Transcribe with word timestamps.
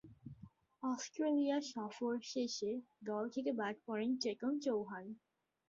Australia 0.83 1.57
সফর 1.71 2.13
শেষে 2.25 2.71
দল 3.03 3.23
থেকে 3.29 3.51
বাদ 3.53 3.75
পড়েন 3.85 4.11
চেতন 4.17 4.53
চৌহান। 4.59 5.05